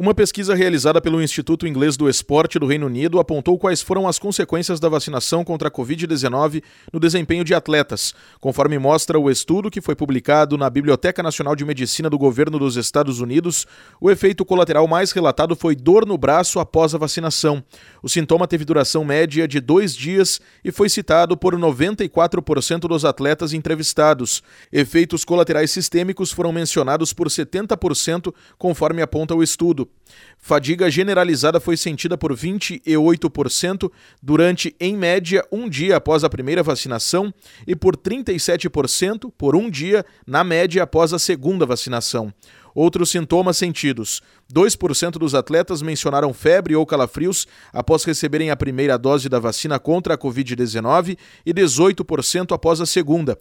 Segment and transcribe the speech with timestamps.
[0.00, 4.16] Uma pesquisa realizada pelo Instituto Inglês do Esporte do Reino Unido apontou quais foram as
[4.16, 9.80] consequências da vacinação contra a Covid-19 no desempenho de atletas, conforme mostra o estudo que
[9.80, 13.66] foi publicado na Biblioteca Nacional de Medicina do Governo dos Estados Unidos.
[14.00, 17.60] O efeito colateral mais relatado foi dor no braço após a vacinação.
[18.00, 23.52] O sintoma teve duração média de dois dias e foi citado por 94% dos atletas
[23.52, 24.44] entrevistados.
[24.72, 29.87] Efeitos colaterais sistêmicos foram mencionados por 70%, conforme aponta o estudo.
[30.38, 33.90] Fadiga generalizada foi sentida por 28%
[34.22, 37.34] durante, em média, um dia após a primeira vacinação
[37.66, 42.32] e por 37% por um dia, na média, após a segunda vacinação.
[42.74, 44.22] Outros sintomas sentidos:
[44.54, 50.14] 2% dos atletas mencionaram febre ou calafrios após receberem a primeira dose da vacina contra
[50.14, 53.36] a Covid-19 e 18% após a segunda.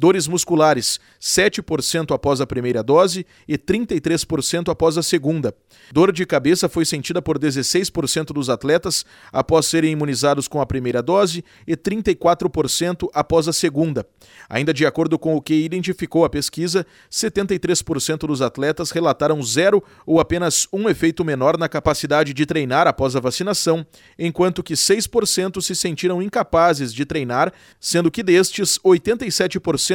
[0.00, 5.54] Dores musculares, 7% após a primeira dose e 33% após a segunda.
[5.92, 11.02] Dor de cabeça foi sentida por 16% dos atletas após serem imunizados com a primeira
[11.02, 14.06] dose e 34% após a segunda.
[14.48, 20.18] Ainda de acordo com o que identificou a pesquisa, 73% dos atletas relataram zero ou
[20.18, 23.86] apenas um efeito menor na capacidade de treinar após a vacinação,
[24.18, 29.89] enquanto que 6% se sentiram incapazes de treinar, sendo que destes, 87%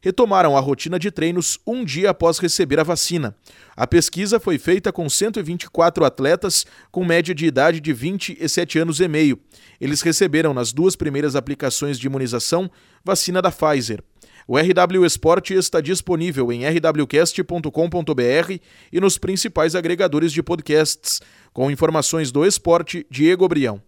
[0.00, 3.36] retomaram a rotina de treinos um dia após receber a vacina.
[3.76, 9.08] A pesquisa foi feita com 124 atletas com média de idade de 27 anos e
[9.08, 9.38] meio.
[9.80, 12.70] Eles receberam nas duas primeiras aplicações de imunização
[13.04, 14.02] vacina da Pfizer.
[14.46, 18.52] O RW Esporte está disponível em rwcast.com.br
[18.90, 21.20] e nos principais agregadores de podcasts.
[21.52, 23.87] Com informações do esporte, Diego Brião.